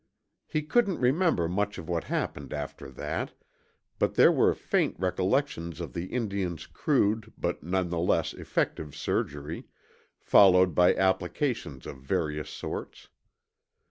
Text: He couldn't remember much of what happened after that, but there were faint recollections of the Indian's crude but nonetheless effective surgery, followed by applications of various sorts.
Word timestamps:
He 0.47 0.63
couldn't 0.63 0.97
remember 0.97 1.47
much 1.47 1.77
of 1.77 1.87
what 1.87 2.05
happened 2.05 2.53
after 2.53 2.89
that, 2.89 3.33
but 3.99 4.15
there 4.15 4.31
were 4.31 4.55
faint 4.55 4.95
recollections 4.97 5.79
of 5.79 5.93
the 5.93 6.07
Indian's 6.07 6.65
crude 6.65 7.31
but 7.37 7.61
nonetheless 7.61 8.33
effective 8.33 8.95
surgery, 8.95 9.67
followed 10.17 10.73
by 10.73 10.95
applications 10.95 11.85
of 11.85 11.99
various 12.01 12.49
sorts. 12.49 13.09